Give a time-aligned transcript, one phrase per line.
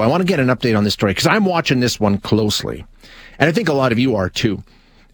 [0.00, 2.84] I want to get an update on this story because I'm watching this one closely.
[3.40, 4.62] And I think a lot of you are too.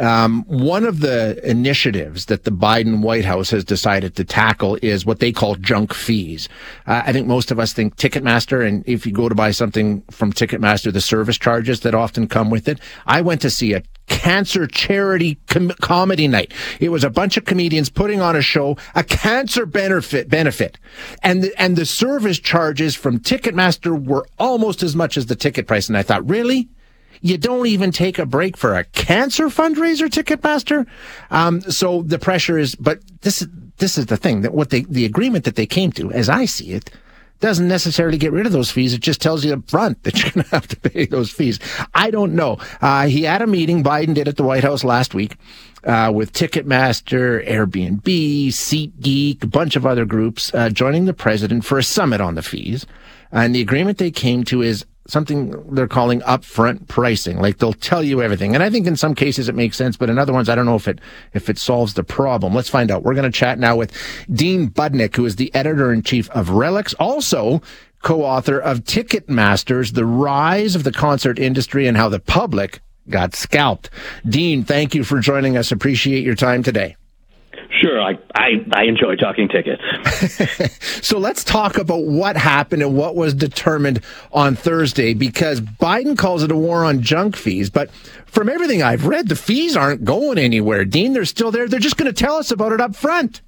[0.00, 5.04] Um, one of the initiatives that the Biden White House has decided to tackle is
[5.04, 6.48] what they call junk fees.
[6.86, 10.02] Uh, I think most of us think Ticketmaster, and if you go to buy something
[10.10, 12.80] from Ticketmaster, the service charges that often come with it.
[13.06, 16.52] I went to see a cancer charity com- comedy night.
[16.80, 20.78] It was a bunch of comedians putting on a show, a cancer benefit benefit,
[21.22, 25.66] and the, and the service charges from Ticketmaster were almost as much as the ticket
[25.66, 25.88] price.
[25.88, 26.70] And I thought, really?
[27.20, 30.86] You don't even take a break for a cancer fundraiser, Ticketmaster.
[31.30, 34.82] Um, so the pressure is, but this is this is the thing that what they
[34.82, 36.90] the agreement that they came to, as I see it,
[37.40, 38.94] doesn't necessarily get rid of those fees.
[38.94, 41.58] It just tells you up front that you're going to have to pay those fees.
[41.94, 42.58] I don't know.
[42.80, 43.82] Uh, he had a meeting.
[43.82, 45.36] Biden did at the White House last week.
[45.82, 48.02] Uh, with Ticketmaster, Airbnb,
[48.48, 52.42] SeatGeek, a bunch of other groups uh, joining the president for a summit on the
[52.42, 52.84] fees.
[53.32, 57.38] And the agreement they came to is something they're calling upfront pricing.
[57.38, 58.54] Like they'll tell you everything.
[58.54, 60.66] And I think in some cases it makes sense, but in other ones, I don't
[60.66, 61.00] know if it,
[61.34, 62.54] if it solves the problem.
[62.54, 63.02] Let's find out.
[63.02, 63.92] We're going to chat now with
[64.32, 67.62] Dean Budnick, who is the editor in chief of Relix, also
[68.02, 73.34] co-author of Ticket Masters, The Rise of the Concert Industry and How the Public Got
[73.34, 73.90] Scalped.
[74.26, 75.72] Dean, thank you for joining us.
[75.72, 76.96] Appreciate your time today.
[77.80, 79.80] Sure, I, I, I enjoy talking tickets.
[81.06, 86.42] so let's talk about what happened and what was determined on Thursday because Biden calls
[86.42, 87.70] it a war on junk fees.
[87.70, 87.90] But
[88.26, 90.84] from everything I've read, the fees aren't going anywhere.
[90.84, 91.68] Dean, they're still there.
[91.68, 93.40] They're just going to tell us about it up front.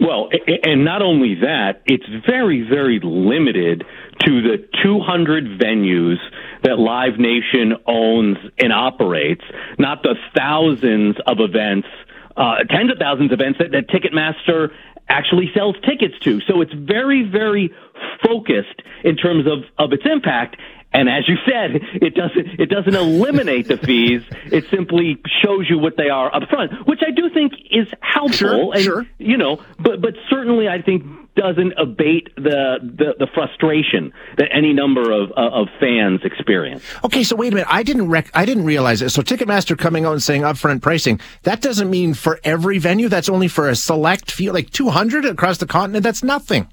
[0.00, 0.30] Well,
[0.62, 3.84] and not only that, it's very, very limited
[4.24, 6.16] to the 200 venues
[6.62, 9.42] that Live Nation owns and operates,
[9.78, 11.88] not the thousands of events
[12.36, 14.70] uh, tens of thousands of events that, that Ticketmaster
[15.08, 16.40] actually sells tickets to.
[16.42, 17.72] So it's very, very
[18.24, 20.56] focused in terms of, of its impact.
[20.92, 24.22] And as you said, it doesn't it doesn't eliminate the fees.
[24.46, 28.32] It simply shows you what they are up front, which I do think is helpful.
[28.32, 29.06] Sure, and, sure.
[29.18, 31.04] You know, but but certainly I think
[31.36, 36.82] doesn't abate the, the, the frustration that any number of of fans experience.
[37.04, 37.68] Okay, so wait a minute.
[37.70, 39.10] I didn't rec- I didn't realize it.
[39.10, 41.20] So Ticketmaster coming out and saying upfront pricing.
[41.44, 43.08] That doesn't mean for every venue.
[43.08, 46.02] That's only for a select few, like 200 across the continent.
[46.02, 46.68] That's nothing.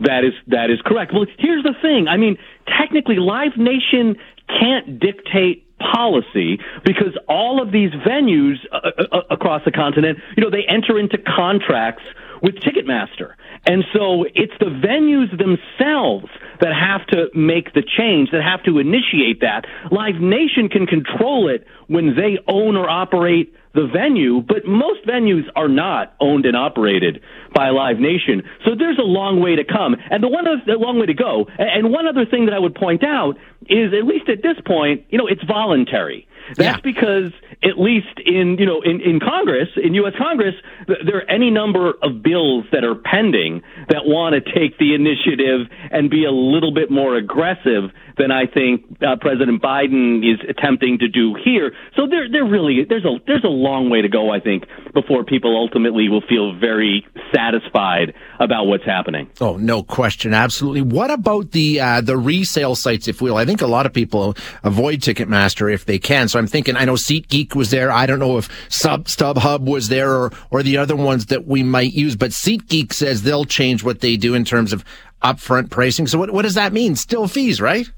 [0.00, 1.12] That is that is correct.
[1.12, 2.08] Well, here's the thing.
[2.08, 2.36] I mean,
[2.66, 4.16] technically, Live Nation
[4.48, 10.42] can't dictate policy because all of these venues uh, uh, uh, across the continent, you
[10.42, 12.02] know, they enter into contracts
[12.42, 13.34] with Ticketmaster.
[13.64, 16.26] And so it's the venues themselves
[16.60, 19.64] that have to make the change, that have to initiate that.
[19.90, 25.44] Live Nation can control it when they own or operate the venue, but most venues
[25.56, 27.22] are not owned and operated
[27.54, 28.42] by Live Nation.
[28.66, 31.46] So there's a long way to come, and the one other, long way to go.
[31.58, 33.38] And one other thing that I would point out
[33.68, 36.26] is, at least at this point, you know, it's voluntary.
[36.56, 36.80] That's yeah.
[36.82, 37.32] because
[37.62, 40.14] at least in you know in, in Congress, in U.S.
[40.18, 40.54] Congress,
[40.86, 45.68] there are any number of bills that are pending that want to take the initiative
[45.90, 50.98] and be a little bit more aggressive than I think uh, President Biden is attempting
[50.98, 51.72] to do here.
[51.96, 54.30] So there, there really there's a there's a long way to go.
[54.30, 59.30] I think before people ultimately will feel very satisfied about what's happening.
[59.40, 60.82] Oh, no question, absolutely.
[60.82, 63.08] What about the uh, the resale sites?
[63.08, 66.28] If we will, I think a lot of people avoid Ticketmaster if they can.
[66.28, 67.90] So I'm thinking, I know SeatGeek was there.
[67.90, 71.62] I don't know if Sub StubHub was there or or the other ones that we
[71.62, 72.16] might use.
[72.16, 74.84] But SeatGeek says they'll change what they do in terms of
[75.22, 76.06] upfront pricing.
[76.06, 76.96] So what what does that mean?
[76.96, 77.88] Still fees, right?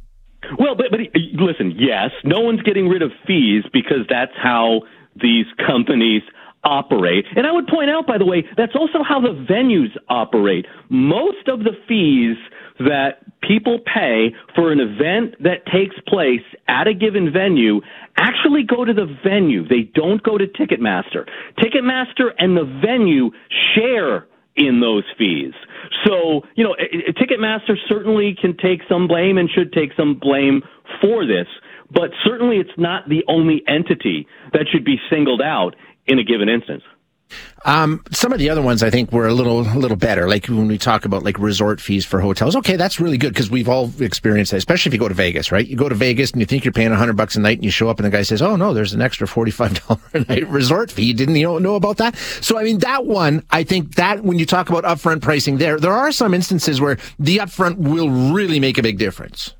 [0.58, 1.00] Well, but, but
[1.40, 4.82] listen, yes, no one's getting rid of fees because that's how
[5.16, 6.22] these companies
[6.64, 7.24] operate.
[7.36, 10.66] And I would point out, by the way, that's also how the venues operate.
[10.88, 12.36] Most of the fees
[12.80, 17.80] that people pay for an event that takes place at a given venue
[18.16, 19.66] actually go to the venue.
[19.66, 21.28] They don't go to Ticketmaster.
[21.58, 23.30] Ticketmaster and the venue
[23.74, 24.26] share
[24.56, 25.52] in those fees.
[26.04, 30.18] So, you know, eh, eh, Ticketmaster certainly can take some blame and should take some
[30.18, 30.62] blame
[31.00, 31.46] for this,
[31.94, 35.76] but certainly it's not the only entity that should be singled out
[36.06, 36.82] in a given instance.
[37.64, 40.28] Um, some of the other ones I think were a little, a little better.
[40.28, 42.54] Like when we talk about like resort fees for hotels.
[42.56, 45.50] Okay, that's really good because we've all experienced that, especially if you go to Vegas,
[45.50, 45.66] right?
[45.66, 47.64] You go to Vegas and you think you're paying a hundred bucks a night and
[47.64, 50.46] you show up and the guy says, Oh no, there's an extra $45 a night
[50.48, 51.14] resort fee.
[51.14, 52.16] Didn't you know about that?
[52.16, 55.80] So I mean, that one, I think that when you talk about upfront pricing there,
[55.80, 59.54] there are some instances where the upfront will really make a big difference.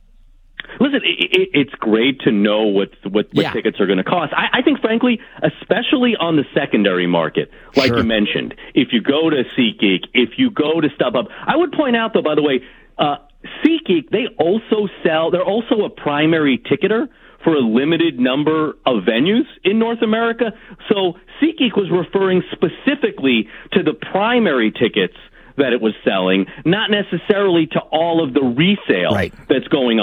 [0.80, 3.52] Listen, it, it's great to know what what, what yeah.
[3.52, 4.32] tickets are going to cost.
[4.34, 7.98] I, I think, frankly, especially on the secondary market, like sure.
[7.98, 11.96] you mentioned, if you go to SeatGeek, if you go to StubHub, I would point
[11.96, 12.60] out, though, by the way,
[12.98, 13.16] uh,
[13.64, 17.08] SeatGeek, they also sell, they're also a primary ticketer
[17.42, 20.52] for a limited number of venues in North America.
[20.88, 25.16] So SeatGeek was referring specifically to the primary tickets
[25.56, 29.32] that it was selling, not necessarily to all of the resale right.
[29.48, 30.00] that's going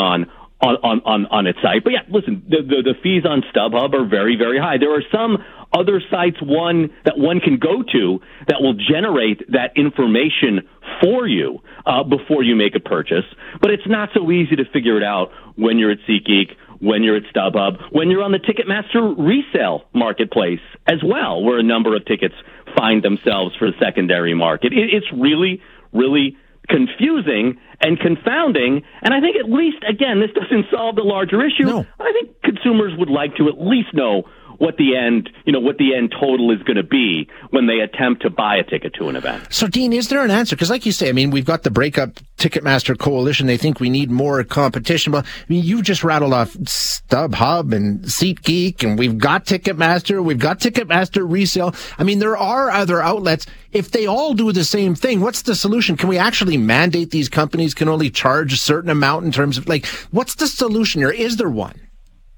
[0.61, 1.83] on on, on, on its site.
[1.83, 4.77] But yeah, listen, the, the, the fees on StubHub are very, very high.
[4.77, 5.43] There are some
[5.73, 10.67] other sites one that one can go to that will generate that information
[11.01, 13.25] for you uh, before you make a purchase.
[13.61, 17.15] But it's not so easy to figure it out when you're at SeatGeek, when you're
[17.15, 22.05] at StubHub, when you're on the Ticketmaster resale marketplace as well, where a number of
[22.05, 22.35] tickets
[22.77, 24.73] find themselves for the secondary market.
[24.73, 25.61] It, it's really,
[25.93, 26.37] really
[26.67, 28.83] confusing and confounding.
[29.01, 31.65] And I think at least, again, this doesn't solve the larger issue.
[31.65, 31.85] No.
[31.99, 34.23] I think consumers would like to at least know
[34.61, 37.79] what the end, you know, what the end total is going to be when they
[37.79, 39.51] attempt to buy a ticket to an event.
[39.51, 40.55] So, Dean, is there an answer?
[40.55, 43.47] Because, like you say, I mean, we've got the breakup Ticketmaster coalition.
[43.47, 45.13] They think we need more competition.
[45.13, 50.23] But I mean, you just rattled off StubHub and SeatGeek, and we've got Ticketmaster.
[50.23, 51.73] We've got Ticketmaster resale.
[51.97, 53.47] I mean, there are other outlets.
[53.71, 55.97] If they all do the same thing, what's the solution?
[55.97, 59.67] Can we actually mandate these companies can only charge a certain amount in terms of
[59.67, 61.09] like, what's the solution here?
[61.09, 61.79] Is there one?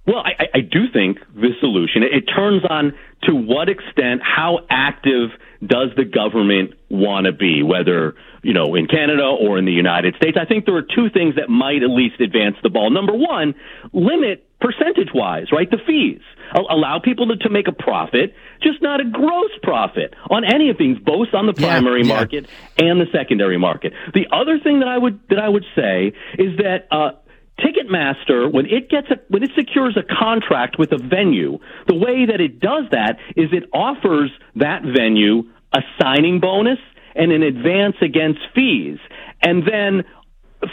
[0.05, 5.29] Well, I, I do think the solution, it turns on to what extent, how active
[5.65, 10.15] does the government want to be, whether, you know, in Canada or in the United
[10.17, 10.37] States?
[10.39, 12.91] I think there are two things that might at least advance the ball.
[12.91, 13.55] Number one,
[13.93, 15.69] limit percentage wise, right?
[15.71, 16.21] The fees.
[16.53, 20.77] Allow people to, to make a profit, just not a gross profit on any of
[20.77, 22.15] things, both on the primary yeah, yeah.
[22.15, 23.93] market and the secondary market.
[24.13, 27.11] The other thing that I would that I would say is that uh,
[27.59, 32.25] Ticketmaster, when it gets a, when it secures a contract with a venue, the way
[32.25, 36.79] that it does that is it offers that venue a signing bonus
[37.15, 38.97] and an advance against fees,
[39.41, 40.03] and then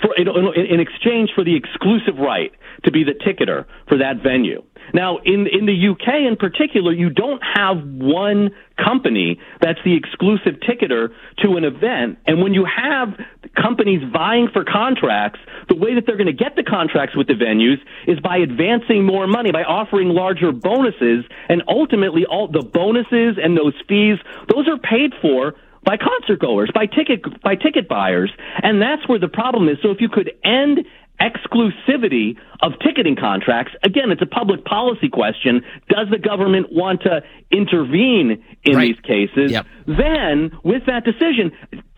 [0.02, 2.52] for, in, in exchange for the exclusive right
[2.84, 4.62] to be the ticketer for that venue.
[4.94, 8.50] Now, in in the UK in particular, you don't have one
[8.82, 11.10] company that's the exclusive ticketer
[11.44, 12.18] to an event.
[12.26, 13.08] And when you have
[13.54, 15.38] companies vying for contracts,
[15.68, 17.76] the way that they're going to get the contracts with the venues
[18.06, 23.56] is by advancing more money, by offering larger bonuses, and ultimately all the bonuses and
[23.56, 28.30] those fees, those are paid for by concert goers, by ticket by ticket buyers,
[28.62, 29.78] and that's where the problem is.
[29.82, 30.80] So if you could end
[31.20, 33.72] exclusivity of ticketing contracts.
[33.82, 35.62] Again, it's a public policy question.
[35.88, 38.88] Does the government want to intervene in right.
[38.88, 39.52] these cases?
[39.52, 39.66] Yep.
[39.86, 41.52] Then, with that decision,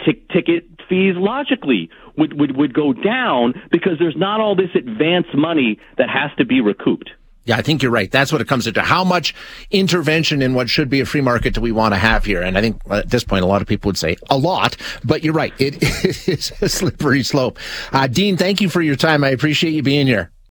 [0.05, 1.89] t- ticket fees logically
[2.19, 6.45] would, would, would go down because there's not all this advance money that has to
[6.45, 7.11] be recouped.
[7.45, 8.11] Yeah, I think you're right.
[8.11, 8.83] That's what it comes into.
[8.83, 9.35] How much
[9.71, 12.41] intervention in what should be a free market do we want to have here?
[12.41, 15.25] And I think at this point, a lot of people would say a lot, but
[15.25, 15.53] you're right.
[15.59, 17.59] It, it is a slippery slope.
[17.93, 19.25] Uh, Dean, thank you for your time.
[19.25, 20.31] I appreciate you being here.